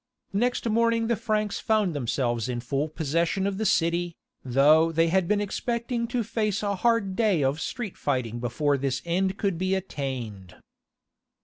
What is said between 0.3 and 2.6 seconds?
Next morning the Franks found themselves in